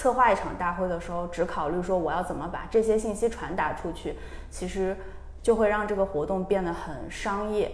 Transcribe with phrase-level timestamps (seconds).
[0.00, 4.16] 策划一场大会的时候，只考虑说我要怎么把这些信息传达出去，
[4.50, 4.96] 其实
[5.42, 7.70] 就会让这个活动变得很商业。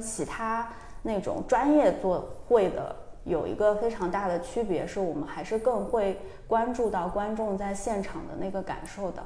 [0.00, 0.66] 其他
[1.02, 9.22] 那种专业做会的有一个非常大的区别，是我们还是更会关注到观众在现场的那个感受的。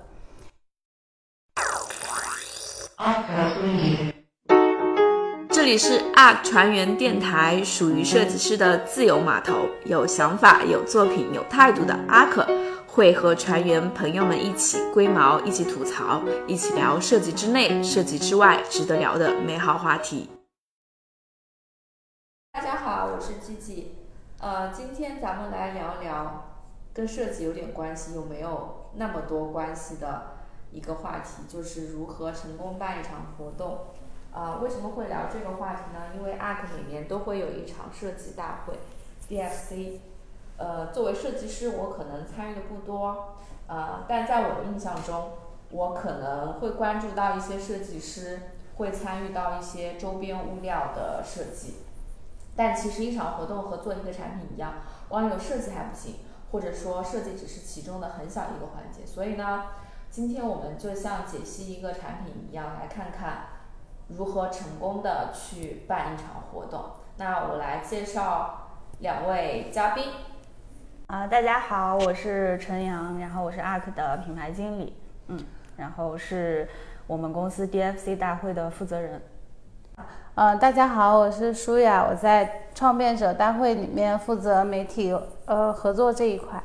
[5.62, 20.28] 这里是 ARK 船员电台，属于设计师的自由码头，有想法、有作品、有态度的 ARK 会和船员朋友们一起龟毛，一起吐槽，一起聊设计之内、设计之外值得聊的美好话题。
[22.50, 23.84] 大家好，我是 Gigi，
[24.40, 26.56] 呃，今天咱们来聊聊
[26.92, 30.38] 跟设计有点关系又没有那么多关系的
[30.72, 33.78] 一个话题，就是如何成功办一场活动。
[34.32, 36.14] 啊，为什么会聊这个话题呢？
[36.16, 38.78] 因为 ARK 每年都会有一场设计大会
[39.28, 39.98] ，DFC。
[40.58, 43.34] 呃，作为设计师，我可能参与的不多，
[43.66, 45.32] 呃，但在我的印象中，
[45.70, 48.40] 我可能会关注到一些设计师
[48.76, 51.78] 会参与到一些周边物料的设计。
[52.54, 54.74] 但其实一场活动和做一个产品一样，
[55.08, 56.16] 光有设计还不行，
[56.52, 59.04] 或者说设计只是其中的很小一个环节。
[59.04, 59.64] 所以呢，
[60.10, 63.46] 今天我们就像解析一个产品一样，来看看。
[64.08, 66.84] 如何成功的去办一场活动？
[67.16, 68.68] 那我来介绍
[69.00, 70.04] 两位嘉宾。
[71.06, 74.96] 啊，大家好，我是陈阳，然后我是 ARK 的品牌经理，
[75.28, 75.38] 嗯，
[75.76, 76.68] 然后是
[77.06, 79.22] 我们公司 DFC 大会的负责人。
[80.34, 85.14] 呃，大家好，我是舒雅，我在创变者大会里面负责媒体
[85.44, 86.62] 呃合作这一块。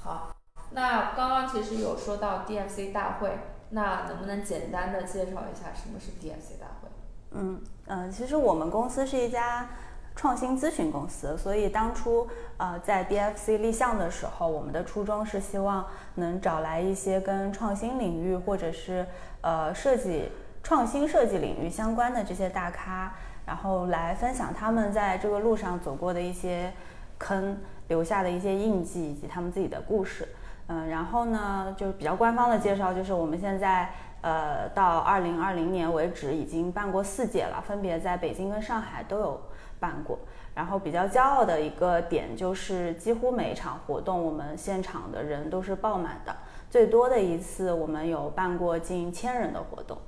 [0.00, 0.36] 好，
[0.70, 3.38] 那刚刚其实有说到 DFC 大会。
[3.74, 6.88] 那能不能简单的介绍一下什么是 DFC 大会？
[7.32, 9.68] 嗯嗯，其实我们公司是一家
[10.14, 19.04] 创新咨询公司，所以当初呃在 DFC 立项的时候，我们的初衷是希望能找来一些跟创新领域或者是
[19.40, 20.30] 呃设计
[20.62, 23.12] 创新设计领域相关的这些大咖，
[23.44, 26.72] 然后来分享他们在这个路上走过的一些
[27.18, 27.58] 坑，
[27.88, 30.28] 留下的一些印记以及他们自己的故事。
[30.68, 33.90] 嗯，然后呢，就是比较官方的介绍，就是我们现在
[34.22, 39.40] 呃到二零二零年为止已经办过四届了，分别在北京跟上海都有
[39.78, 40.18] 办过。
[40.54, 46.34] 然后比较骄傲的一个点就是，几乎每一场活动我们现场的人都是爆满的，
[46.70, 49.98] 最多的一次我们有办过近千人的活动。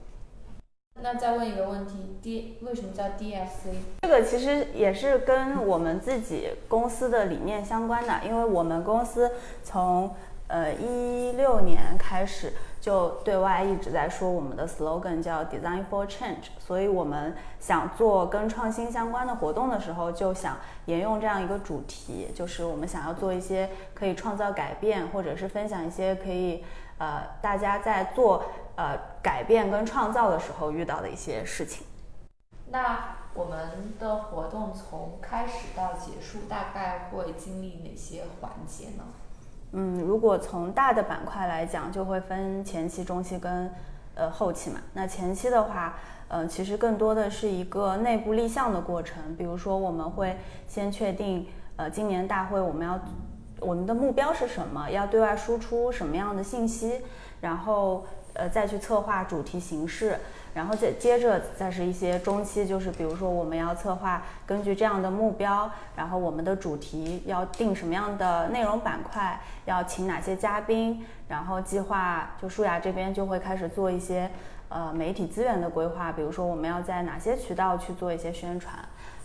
[1.03, 3.75] 那再问一个问题，D 为什么叫 DFC？
[4.03, 9.31] 这个其实也是跟我们自己公司的理念相关的，因为我们公司
[9.63, 10.15] 从
[10.49, 26.65] 呃，一六年开始就对外一直在说我们的 slogan 叫 Design for Change，所以我们想做跟创新相关的活动的时候，就想沿用这样一个主题，就是我们想要做一些可以创造改变，或者是分享一些可以
[26.99, 28.45] 呃大家在做
[28.77, 31.85] 呃改变跟创造的时候遇到的一些事情。
[32.69, 39.05] 那我们的活动从开始到结束大概会经历哪些环节呢？
[39.79, 43.71] 嗯，如果从大的板块来讲，就会分前期、中期跟
[44.15, 44.81] 呃后期嘛。
[44.95, 45.99] 那前期的话，
[46.29, 49.23] 嗯，其实更多的是一个内部立项的过程。
[49.37, 50.35] 比如说，我们会
[50.67, 52.99] 先确定，呃，今年大会我们要
[53.61, 57.03] 我们的目标是什么，要对外输出什么样的信息，
[57.43, 60.19] 然后呃再去策划主题形式。
[60.55, 74.31] 然后再接着再是一些中期，就是比如说我们要策划，根据这样的目标，然后我们的主题要定什么样的内容板块，要请哪些嘉宾，然后计划就舒雅这边就会开始做一些
[74.71, 78.75] 呃媒体资源的规划，比如说我们要在哪些渠道去做一些宣传。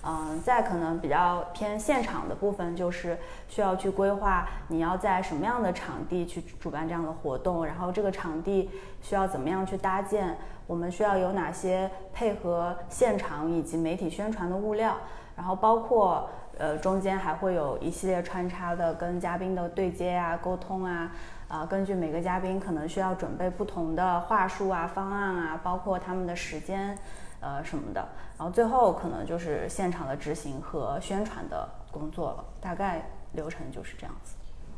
[0.03, 3.15] 嗯，再可能比较偏现场的部分，就是
[3.47, 8.67] 需要去规划你要在什么样的场地去主办这样的活动，然后这个场地
[8.99, 10.35] 需要怎么样去搭建，
[10.65, 14.97] 我们需要有哪些配合现场以及媒体宣传的物料，
[15.35, 21.11] 然后包括呃中间还会有一系列穿插的跟嘉宾的对接啊、沟通啊，
[21.47, 26.97] 啊根据每个嘉宾可能需要准备不同的话术啊、方案啊，包括他们的时间。
[27.41, 28.07] 呃，什么的，
[28.37, 34.35] 然后最后可能就是现场的执行和宣传的工作了，大概流程就是这样子。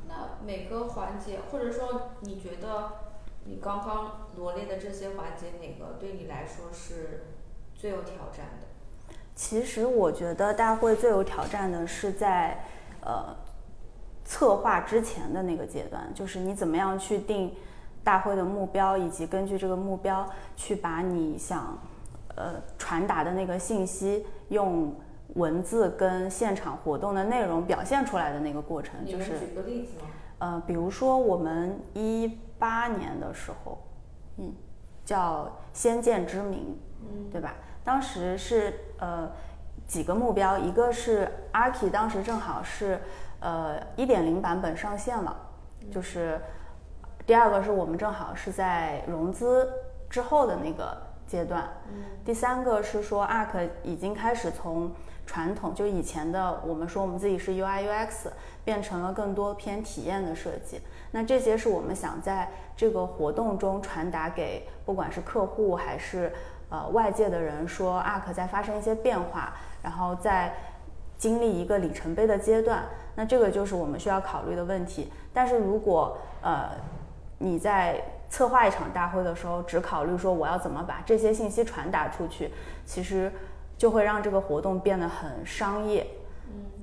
[0.07, 2.89] 那每个环节，或者说你觉得
[3.44, 7.25] 你刚刚罗列的这些环节，哪个对你来说是
[7.75, 9.13] 最有挑战的？
[9.36, 12.63] 其实我觉得大会最有挑战的是在
[13.01, 13.36] 呃
[14.24, 17.54] 策划之前的那个阶段，就是你怎么样去定
[18.06, 20.25] 大会的目标，以及根据这个目标
[20.56, 21.77] 去把你想。
[22.35, 24.95] 呃，传达的那个信息用
[25.35, 30.09] 文字跟现场活动的内容表现出来的那个过程，就是举个例子吗？
[30.39, 33.77] 呃，比如说我们一八年的时候，
[34.38, 34.53] 嗯，
[35.06, 36.59] 叫《先见之明》，
[37.01, 37.56] 嗯，对吧？
[37.83, 39.29] 当时是呃
[39.88, 43.00] 几个目标，一个是 Arki 当时正好是
[43.39, 45.36] 呃一点零版本上线了，
[45.91, 46.39] 就是
[47.25, 49.69] 第二个是我们正好是在融资
[50.09, 50.97] 之后的那个
[51.33, 54.91] 阶段，嗯，第三个是说，Arc 已经开始从
[55.25, 58.27] 传统就以前的我们说我们自己是 UI UX，
[58.63, 60.80] 变成了更多偏体验的设计。
[61.09, 62.47] 那这些是我们想在
[62.77, 66.31] 这个活动中传达给不管是客户还是
[66.69, 70.53] 呃外界的人，说 Arc 在发生一些变化，然后在
[71.18, 72.83] 经历一个里程碑的阶段。
[73.15, 75.12] 那这个就是我们需要考虑的问题。
[75.33, 76.69] 但是如果呃
[77.39, 78.00] 你在
[78.33, 82.51] 策划一场大会的时候，只考虑说我要怎么把这些信息传达出去，
[82.85, 83.31] 其实。
[83.75, 86.07] 就会让这个活动变得很商业，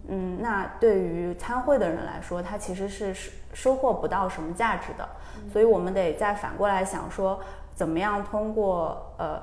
[0.08, 5.08] 嗯那对于参会的人来说，他其实是收收获不到什么价值的，
[5.50, 7.40] 所以我们得再反过来想说，
[7.74, 9.40] 怎么样通过呃，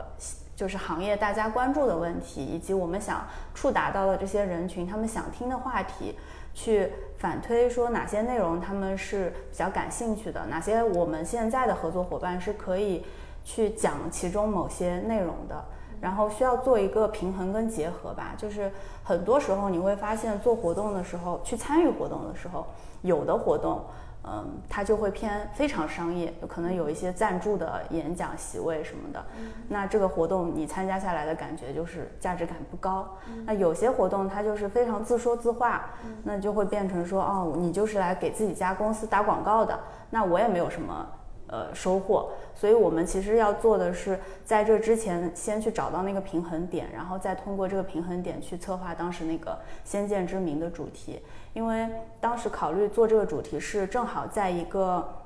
[0.56, 3.26] 就是行业大家关注的问题，以及我们想
[3.56, 6.16] 触达到的这些人群，他们想听的话题，
[6.58, 13.06] 去反推说哪些内容他们是比较感兴趣的，哪些我们现在的合作伙伴是可以
[13.44, 15.64] 去讲其中某些内容的。
[16.00, 18.72] 然后需要做一个平衡跟结合吧，就是
[19.04, 22.66] 很多时候你会发现做活动的时候，去参与活动的时候，
[23.02, 23.84] 有的活动，
[24.30, 29.26] 嗯，它就会偏非常商业，有可能有一些赞助的演讲席位什么的，
[29.70, 33.08] 那这个活动你参加下来的感觉就是价值感不高。
[33.46, 35.90] 那有些活动它就是非常自说自话，
[36.24, 39.80] 那就会变成说，哦，你就是来给自己家公司打广告的，
[40.10, 41.08] 那我也没有什么。
[41.48, 51.22] 呃，收获，所以我们其实要做的是，在这之前先去找到那个平衡点，然后再通过这个平衡点去策划当时那个先见之明的主题。
[51.54, 51.88] 因为
[52.20, 55.24] 当时考虑做这个主题是正好在一个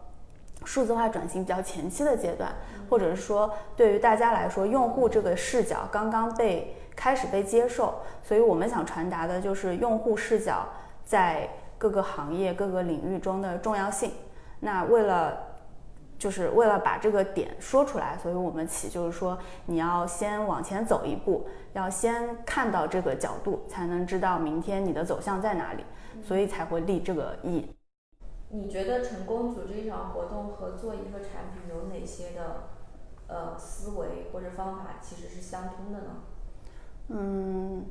[0.64, 2.54] 数字化转型比较前期的阶段，
[2.88, 10.68] 或者是说对于大家来说，用户这个视角刚刚被开始被接受，所以我们想传达的就是用户视角
[11.04, 14.12] 在各个行业各个领域中的重要性。
[14.60, 15.51] 那为了
[16.22, 19.36] 就是为了把这个点说出来，所以我们起就是说，
[19.66, 25.84] 你要先往前走一步，要先看到这个角度，才能知道明天你的走向在哪里，
[26.24, 27.68] 所以才会立这个意。
[28.50, 32.70] 你觉得成功组织一场活动和做一个产品有哪些的
[33.26, 36.08] 呃思维或者方法其实是相通的呢？
[37.08, 37.86] 嗯。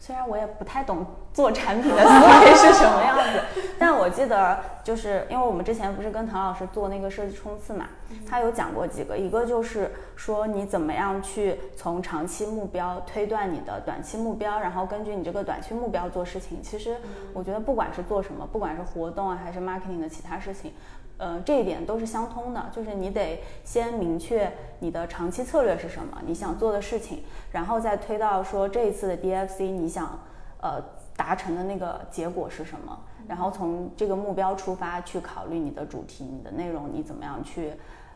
[0.00, 1.04] 虽然我也不太懂
[1.34, 7.86] 做产品的思维是什么样子，但我记得就是因为我们之前不是跟唐老师做那个设计冲刺嘛，
[8.26, 16.62] 他有讲过几个，一个就是说你怎么样去从长期目标推断你的短期目标，然后根据你这个短期目标做事情。
[16.62, 16.96] 其实
[17.34, 20.72] 我觉得不管是做什么，不管是活动啊还是 marketing 的其他事情。
[21.18, 27.22] 呃，这一点都是相通的，就是你得先明确你的长期策略是什么，你想做的事情，
[27.52, 30.18] 然后再推到说这一次的 DFC 你想
[30.60, 30.80] 呃
[31.16, 37.72] 达成的那个结果是什么，然后从这个目标出发去考虑你的主题、你的内容，你怎么样去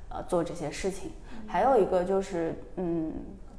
[0.08, 1.10] 呃做这些事情。
[1.46, 3.12] 还有一个就是嗯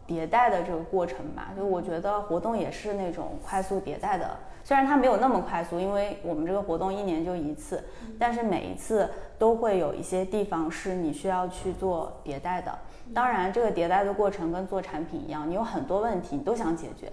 [0.08, 4.38] 迭代的这个过程吧，就我觉得活动也是那种快速迭代的。
[4.66, 7.84] 虽然它没有那么快速，因为我们这个活动一年就一次，
[8.18, 12.74] 但是每一次都会有一些地方是你需要去做迭代的。
[13.14, 17.12] 当然，这个迭代的过程跟做产品一样，你有很多问题你都想解决，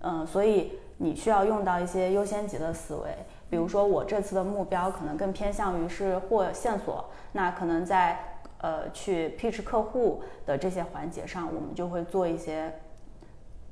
[0.00, 3.10] 嗯，所以你需要用到一些优先级的思维。
[3.50, 8.18] 比如说，我这次的目标可能更偏向于是获线索，那可能在
[8.62, 12.72] 呃去 pitch 客户的这些环节上，我们就会做一些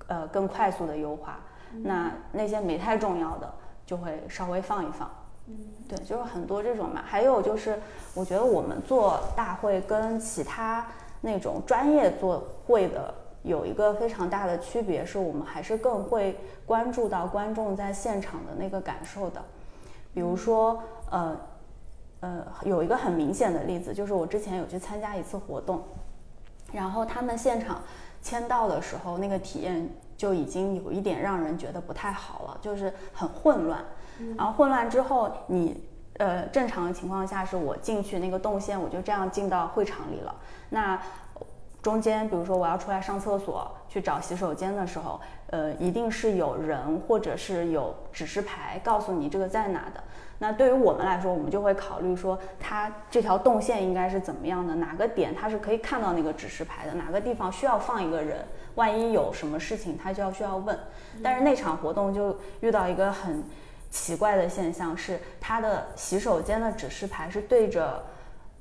[0.06, 1.40] 呃更快速的优化。
[1.82, 3.52] 那那些没太重要的
[3.84, 5.10] 就会稍微放一放，
[5.48, 5.54] 嗯，
[5.86, 7.02] 对，就是很多这种嘛。
[7.04, 7.78] 还有就是，
[8.14, 10.86] 我觉得我们做大会跟其他
[11.20, 19.42] 那种专业做会的有一个非常大的区别，是我们还是更会关注到观众在现场的那个感受的。
[20.14, 21.36] 比如说，呃，
[22.20, 25.82] 呃，有一个很明显的例子，就是我之前有去参加一次活动，
[26.72, 27.82] 然后他们现场
[28.22, 29.88] 签到的时候，那个体验。
[30.18, 33.84] 就已经有一点让人觉得不太好了，就是很混乱。
[34.36, 35.80] 然后混乱之后，你
[36.14, 40.34] 呃正常的情况下是我进去那个动线，我就这样进到会场里了。
[40.70, 41.00] 那
[41.80, 50.02] 中间比如说我要出来上厕所去找洗手间的时候，呃，一定是有人或者是有指示牌告诉你这个在哪的。
[50.38, 60.78] 那对于我们来说，我们就会考虑说，它这条动线应该是怎么样的，哪个点它是可以看到那个指示牌的，哪个地方需要放一个人，万一有什么事情，他就要需要问。
[61.22, 63.42] 但是那场活动就遇到一个很
[63.90, 68.04] 奇怪的现象，是它的洗手间的指示牌是对着。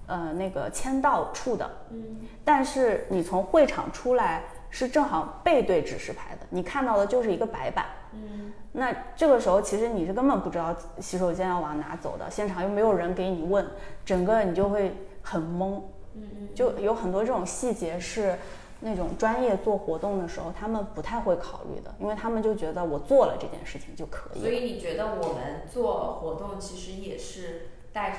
[0.09, 2.01] 呃，那个签到处的，嗯，
[2.45, 13.65] 但是你从会场出来是正好背对指示牌的，你看到的就是一个白板，嗯，那这个时候其实你是根本不知道洗手间要往哪走的，现场又没有人给你问，
[14.05, 15.81] 整个你就会很懵，
[16.15, 18.37] 嗯嗯，就有很多这种细节是
[18.79, 24.39] 那种专业做活动的时候他们不太会考虑的，因为他们就觉得我做了这件事情就可以。
[24.39, 28.17] 所以你觉得我们做活动其实也是带着。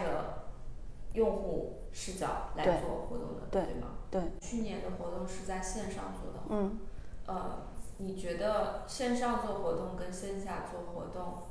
[1.14, 3.88] 用户视角来做活动的，对吗？
[4.10, 4.22] 对。
[4.40, 6.78] 去年的活动是在线上做的，嗯。
[7.26, 7.58] 呃，
[7.98, 11.42] 你觉得线上做活动跟线下做活动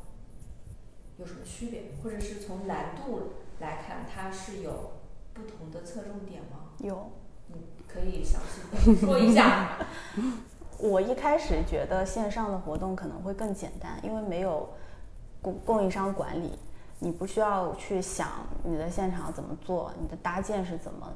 [1.17, 1.83] 有什么区别？
[2.03, 4.91] 或者是从难度来看，它是有
[5.33, 6.71] 不同的侧重点吗？
[6.79, 7.11] 有。
[7.49, 8.41] 你可以详
[8.83, 9.77] 细说一下。
[10.79, 14.67] 我一开始觉得线上的活动可能会更简单，因为没有
[15.41, 16.59] 供供应商管理。
[16.99, 18.27] 你不需要去想
[18.63, 21.07] 你的现场怎么做，你的搭建是怎么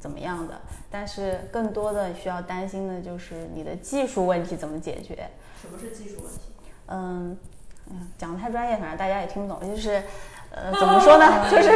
[0.00, 5.28] 怎么样的，但是更多的需要担心的就是你的技术问题怎么解决。
[5.60, 6.40] 什么是技术问题？
[6.86, 7.38] 嗯
[7.90, 9.60] 嗯，讲的太专业，反正大家也听不懂。
[9.68, 10.02] 就是，
[10.50, 11.48] 呃，怎么说呢？
[11.50, 11.70] 就是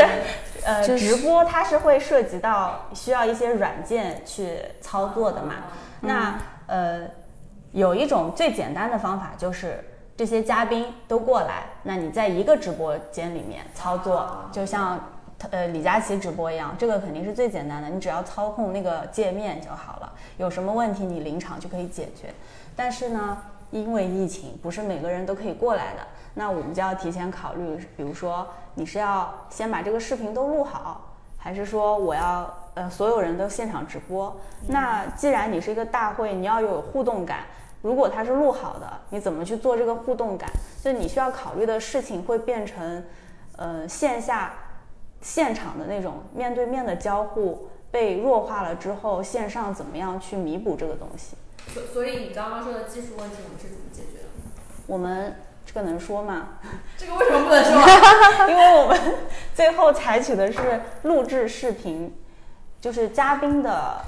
[0.65, 5.55] 呃，直播它是会涉及到需要一些软件去操作的嘛。
[6.01, 7.07] 那呃，
[7.73, 9.85] 有一种最简单的方法就是。
[10.17, 15.14] 这些嘉宾都过来，那你在一个直播间里面操作，就像
[15.51, 20.13] 呃李佳琦直播一样，这个肯定是最简单的，你只要操控那个界面就好了。
[20.37, 22.33] 有什么问题你临场就可以解决。
[22.77, 23.39] 但是呢，
[23.71, 31.01] 因为疫情，不是每个人都可以过来的，那我们就要提前考虑，比如说你是要先把这个视频都录好，
[31.37, 34.35] 还是说我要呃所有人都现场直播？
[34.69, 37.41] 那既然你是一个大会，你要有互动感。
[37.83, 40.49] 如果它是录好的，你怎么去做这个互动感？
[40.83, 43.05] 就你需要考虑的事情会变成，
[43.57, 44.55] 呃，线下
[45.25, 51.35] 现场的那种面对面的交互被弱化了之后，线上怎么样去弥补这个东西？
[51.73, 54.29] 所所以你刚刚说的技术问题，我们是怎么解决的？
[54.87, 56.59] 我们这个能说吗？
[56.99, 57.73] 这个为什么不能说？
[58.51, 59.01] 因为我们
[59.55, 62.15] 最后采取的是录制视频，
[62.81, 64.05] 就是嘉宾的。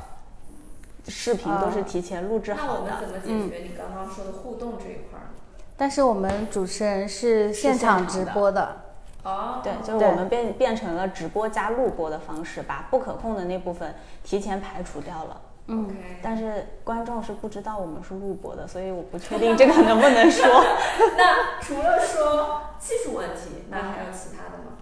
[1.08, 2.90] 视频都是提前录制好的。
[2.90, 5.30] 那我们怎么解决你刚刚说的互动这一块儿？
[5.76, 8.85] 但是我们主持人是现场直播的。
[9.26, 9.60] 哦。
[9.62, 15.40] 对，就是我们变变成了直播加录播的方式，把不可控的那部分提前排除掉了。
[15.66, 15.96] 嗯。
[16.22, 20.46] 但是观众是不知道我们是录播的，所以我不确定这个能不能说。
[21.18, 24.78] 那除了说技术问题，那还有其他的吗？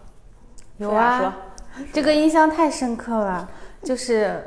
[0.76, 1.34] 有啊。
[1.92, 3.48] 这个印象太深刻了，
[3.82, 4.44] 就是。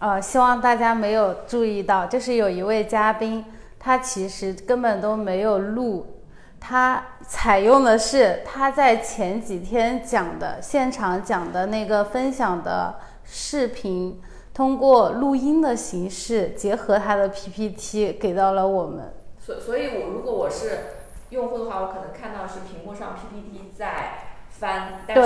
[0.00, 3.42] 呃，希望大家没有注意到，就是有一位嘉宾，
[3.78, 6.04] 他其实根本都没有录，
[6.66, 14.18] 他采用的是他在前几天讲的现场讲的那个分享的视频，
[14.54, 19.12] 通过录音的形式结合他的 PPT 给到了我们。
[19.38, 20.78] 所所以，我如果我是
[21.28, 24.30] 用户的话，我可能看到是屏幕上 PPT 在。
[24.56, 25.22] 翻，但是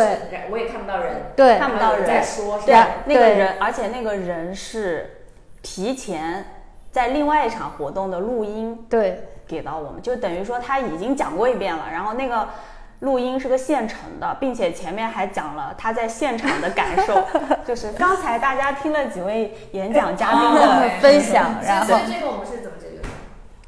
[0.50, 5.26] 我也看不到人，对，看不到人在说，对，那个人，而且那个人是
[5.60, 6.46] 提前
[6.90, 12.46] 在另外一场活动的录音，对，给到我们，就等于说他已经讲过一遍了，然后那个
[13.00, 17.22] 录音是个现成的，并且前面还讲了他在现场的感受，
[17.66, 23.08] 就是刚才大家听了几位演讲嘉宾的 分享，然后所以这个我们是怎么解决的？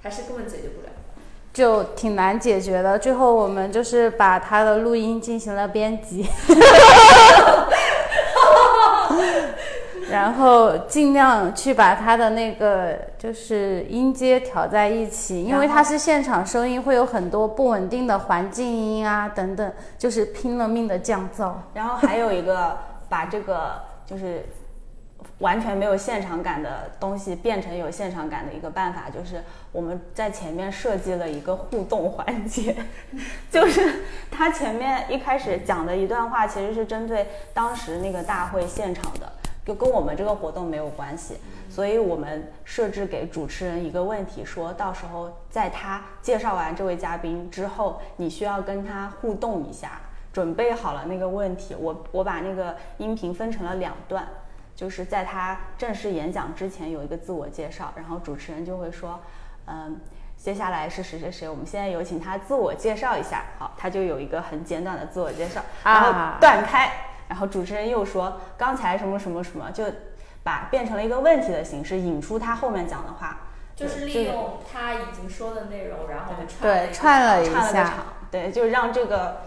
[0.02, 0.88] 还是根本解决不了？
[1.52, 6.24] 就挺难解决的，最后我们就是把他的录音进行了编辑，
[10.12, 21.52] 然后尽量去把他的那个就是音阶调在一起，因为他是现场收音，会有很多不稳定的环境音啊等等，就是拼了命的降噪。
[21.74, 22.76] 然后还有一个
[23.08, 24.44] 把这个就是。
[25.40, 32.76] 完全没有现场感的东西变成有现场感的一个办法，就是我们在前面设计了一个互动环节，
[33.50, 39.29] 就是他前面一开始讲的一段话，其实是针对当时那个大会现场的，
[39.64, 41.38] 就跟我们这个活动没有关系。
[41.68, 50.00] 所以我们设置给主持人一个问题，说到时候在他介绍完这位嘉宾之后，你需要跟他互动一下，
[50.32, 51.74] 准备好了那个问题。
[51.78, 54.26] 我我把那个音频分成了两段。
[54.76, 59.20] 就是在他正式演讲之前有一个自我介绍，然后主持人就会说，
[59.66, 60.00] 嗯，
[60.38, 63.44] 接下来是谁谁谁，我们现在有请他自我介绍一下。
[63.58, 66.90] 好，他就有一个很简短的自我介绍，然后断开，
[67.30, 69.84] 然后主持人又说刚才什么什么什么，就
[70.42, 73.46] 把变成了一个问题的形式，引出他后面讲的话。
[73.76, 77.94] 就是利用他已经说的内容，然后对串了一下，
[78.30, 79.40] 对，就让这个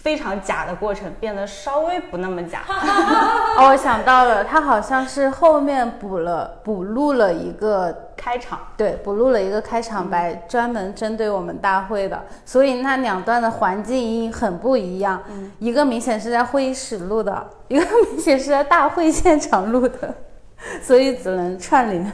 [0.00, 2.62] 非常假的过程变得稍微不那么假。
[3.56, 15.20] 哦，我想到了，他好像是后面补了补录了一个开场，对，补录了一个开场白，专门针对我们大会的，所以那两段的环境音很不一样，
[15.58, 20.14] 一个明显是在会议室录的，一个明显是在大会现场录的，
[20.80, 22.10] 所以只能串联。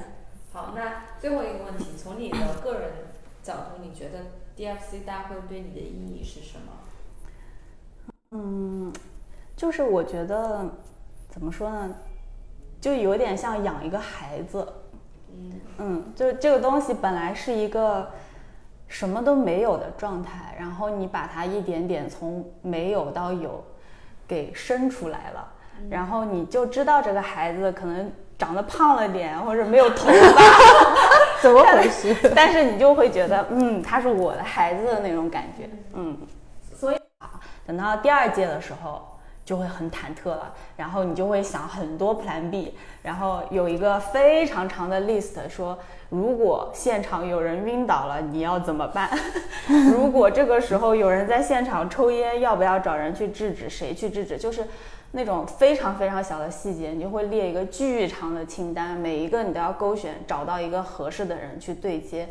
[0.52, 0.82] 好，那。
[1.20, 2.82] 最后一个问题，从你的个人
[3.42, 4.26] 角度，你觉得
[4.58, 6.73] DFC 大会对你的意义是什么？
[8.34, 8.92] 嗯，
[9.56, 10.68] 就是我觉得
[11.30, 11.94] 怎么说呢，
[12.80, 14.66] 就有点像养一个孩子。
[15.30, 18.08] 嗯嗯，就这个东西本来是一个
[18.86, 23.64] 什么都没有的状态，然后你把它一点点从没有到有
[24.28, 25.48] 给生出来了，
[25.88, 28.12] 然后你就知道这个孩子可能。
[28.36, 30.42] 长得胖了点，或者没有头发，
[31.40, 32.14] 怎么回事？
[32.34, 36.18] 但是你就会觉得，嗯，他是我的孩子的那种感觉，嗯。
[36.74, 36.96] 所以，
[37.66, 40.52] 等到第二届的时候，就会很忐忑了。
[40.76, 45.78] 然后你就会想很多 Plan B，然后有一个非常长的 list，说
[46.11, 49.11] 如果现场有人晕倒了，你要怎么办？
[49.92, 53.68] 如果这个时候有人在现场抽烟，要不要找人去制止？
[53.71, 54.37] 谁去制止？
[54.37, 54.66] 就是。
[55.16, 62.30] 那种非常非常小的细节，你就会列一个巨长的清单，每一个你都要勾选，找到一个合适的人去对接，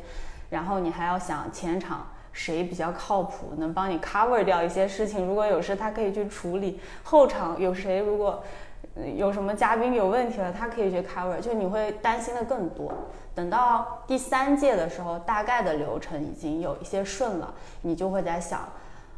[0.50, 8.44] 然后你还要想前场谁比较靠谱，能帮你 cover 掉一些事情，如果有事他可以去处理；后场有谁如果
[9.16, 12.92] 有什么嘉宾有问题了，他可以去 cover，就你会担心的更多。
[13.34, 18.68] 等到第三届的时候，大概的流程已经有一些顺了，你就会在想。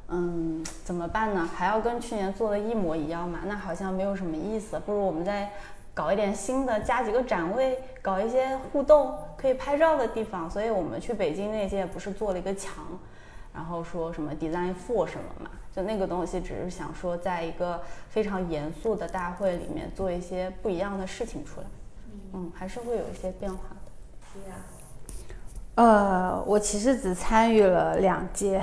[0.07, 1.49] 嗯，怎么办呢？
[1.55, 3.39] 还要跟去年做的一模一样吗？
[3.45, 4.79] 那好像没有什么意思。
[4.85, 5.49] 不如我们再
[5.95, 10.47] 搞一点新的，加几个展位，搞一些互动可以拍照的地方。
[10.51, 12.83] 所以我们去北京那届不是做了一个墙，
[13.53, 15.49] 然后说什么 design for 什么嘛？
[15.73, 21.67] 就那个东西，只是想说，在一个非常严肃的大会里面做一些不一样的事情出来。
[22.33, 23.91] 嗯，还是会有一些变化的。
[24.33, 24.55] 对呀。
[25.75, 28.61] 呃，我其实只参与了两届，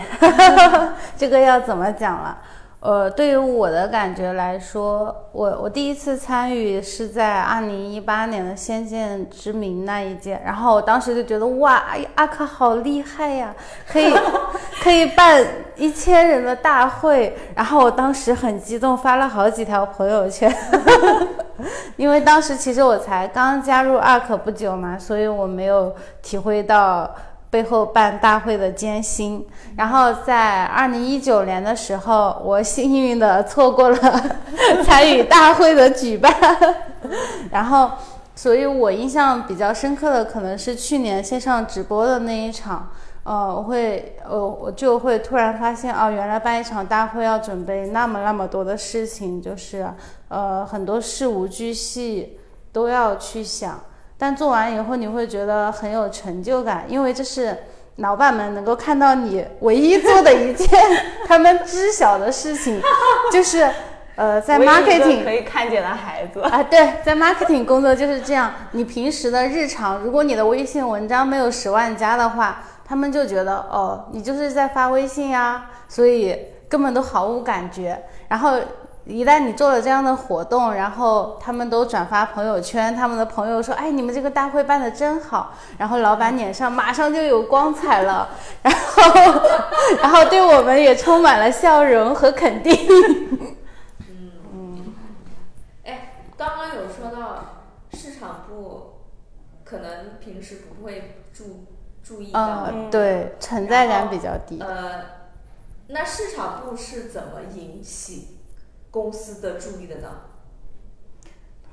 [1.17, 2.39] 这个要怎么讲了？
[2.83, 11.81] 呃，对于我的感觉来说，我我第一次参与是在二零一八年的《仙剑之名》那一届，然后我当时就觉得哇，
[12.17, 13.55] 阿克好厉害呀，
[13.87, 14.13] 可以
[14.83, 20.53] 可以办一千人的大会，然后我当时很激动，发了好几条朋友圈，
[21.95, 27.09] 因为当时其实我才刚加入阿克不久嘛，所以我没有体会到。
[27.53, 33.99] 背后办大会的艰辛，然后在二零一九年的时候，我幸运的错过了
[34.83, 36.35] 参与大会的举办，
[37.51, 37.91] 然后，
[38.35, 42.89] 所以我印象比较深刻的可能是去年线上直播的那一场，
[43.25, 49.87] 呃，我会，呃，我就会突然发现，哦，原来办一场大会要准备那么那么多的事情，就是，
[50.29, 52.39] 呃，很多事无巨细
[52.73, 53.79] 都要去想。
[54.23, 57.59] 但做完以后，你会觉得很有成就感，因为这是
[57.97, 60.69] 老板们能够看到你唯一做的一件
[61.27, 62.81] 他们知晓的事情，
[63.33, 63.69] 就是
[64.15, 68.55] 呃，在 marketing 可以看见的孩子啊，对，在 marketing 工作就是这样。
[68.71, 78.01] 你平时的日常，如果你的微信文章没有十万加的话，他们就觉得哦，你就是在发微信呀，所以根本都毫无感觉。
[78.29, 78.53] 然后。
[79.05, 88.31] 一旦你做了这样的活动，然后他们都转发朋友圈，他们的朋友说：“哎，你们这个大会办的真好。”然后老板脸上马上就有光彩了，
[88.63, 89.03] 然后，
[90.01, 92.73] 然后对我们也充满了笑容和肯定。
[93.99, 94.95] 嗯嗯。
[95.85, 99.01] 哎，刚刚有说到市场部，
[99.65, 101.67] 可能平时不会注
[102.05, 104.61] 注意到，对，存在感比较低。
[104.61, 105.03] 呃，
[105.89, 108.39] 那市场部是怎么引起？
[108.93, 110.09] 公司的注意的呢？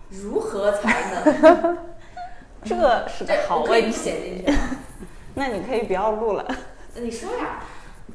[0.09, 1.77] 如何才能？
[2.65, 4.43] 这是个好问题。
[5.35, 6.45] 那你可以不要录了。
[6.95, 7.61] 那你说呀。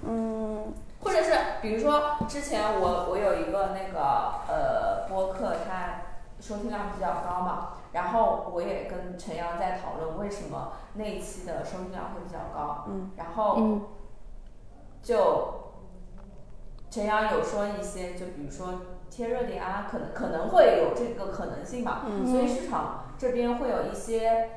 [0.05, 0.75] 嗯。
[1.01, 6.01] 或者是比如说，之前我我有一个那个呃播客，它
[6.41, 12.87] 收听量比较高嘛，然后我也跟陈阳在讨论为什么那一期的收听量会比较高。
[12.89, 13.11] 嗯。
[13.17, 13.81] 然后
[15.03, 15.73] 就
[16.91, 18.81] 陈阳有说一些，就比如说。
[19.15, 24.51] 贴热点啊，可能可能会有这个可能性吧，所以市场这边会有一些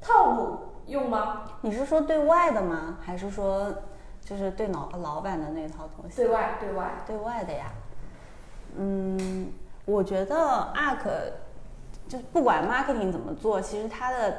[0.00, 1.42] 套路，用吗？
[1.60, 2.98] 你是说对外的吗？
[3.00, 3.74] 还是说
[4.20, 6.18] 就是对老老板的那套东西？
[6.18, 6.92] 对外，对外。
[7.04, 7.72] 对外的呀。
[8.76, 9.50] 嗯，
[9.84, 10.36] 我觉得
[10.72, 11.08] ARK
[12.06, 14.36] 就不管 marketing 怎么做，其实它的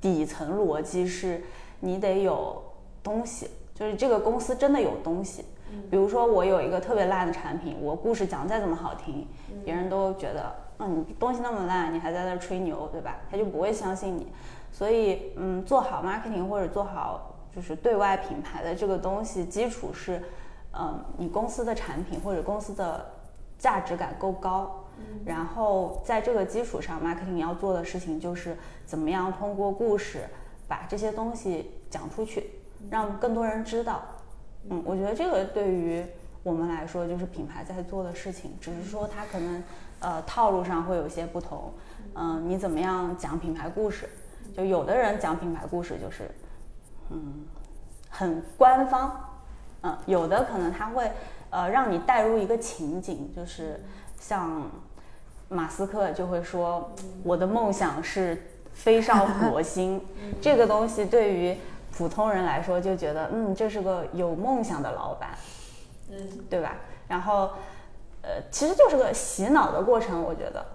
[0.00, 1.42] 底层逻辑是
[1.80, 2.62] 你得有
[3.02, 5.44] 东西，就是这个公司真的有东西。
[5.90, 9.26] 比如说我有一个特别烂的产品，我故事讲再怎么好听，
[9.64, 13.16] 别人都觉得，嗯，你东西那么烂，你还在那吹牛，对吧？
[13.30, 14.26] 他就不会相信你。
[14.72, 20.22] 所以，嗯，做好 marketing 或者做好就是对外品牌的这个东西，基础是，
[20.72, 23.06] 嗯，你公司的产品或者公司的
[23.58, 24.82] 价值感够高。
[25.26, 30.20] 然后在这个基础上，marketing 要做的事情就是怎么样通过故事
[30.66, 32.50] 把这些东西讲出去，
[32.90, 34.02] 让更多人知道。
[34.68, 36.04] 嗯，我觉得这个对于
[36.42, 39.62] 我们来说就是品牌在做的事情，只是说它可能
[40.00, 41.72] 呃套路上会有些不同。
[42.14, 44.08] 嗯，你怎么样讲品牌故事？
[44.56, 46.30] 就有的人讲品牌故事就是
[47.10, 47.44] 嗯
[48.08, 49.38] 很官方，
[49.82, 51.10] 嗯，有的可能他会
[51.50, 53.80] 呃让你带入一个情景，就是
[54.18, 54.62] 像
[55.48, 60.00] 马斯克就会说我的梦想是飞上火星，
[60.42, 61.56] 这个东西对于。
[61.96, 65.30] 普通人来说就觉得，嗯，这是个有梦想的老板，
[66.10, 66.16] 嗯，
[66.50, 66.76] 对吧？
[67.08, 67.50] 然后，
[68.20, 70.66] 呃，其实就是个洗脑的过程，我觉得，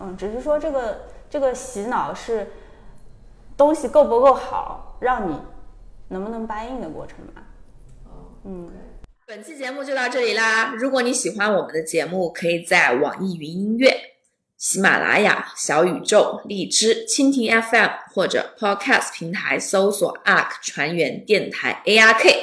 [0.00, 2.50] 嗯，只是说这个这个洗脑是
[3.56, 5.38] 东西够不够好，让你
[6.08, 7.42] 能不能答应的过程吧。
[8.06, 8.68] 哦，嗯，
[9.26, 10.74] 本期节目就到这里啦。
[10.74, 14.13] 如果你喜欢我们的节目，可以在网易云音乐。
[14.64, 22.34] 喜马拉雅、小宇宙、荔枝、蜻蜓 FM 或者 Podcast 平台搜索 ARK 船员电台 ARK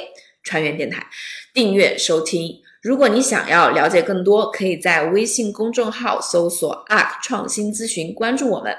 [0.44, 1.04] 船员电台，
[1.52, 2.60] 订阅收听。
[2.80, 8.72] 如果你想要了解更多，可以在微信公众号搜索 ARK 创新咨询，关注我们。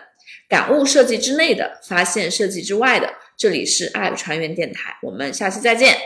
[0.48, 3.14] 感悟设计之内的，发现设计之外的。
[3.36, 5.98] 这里是 ARK 船员电台，我们下期再见。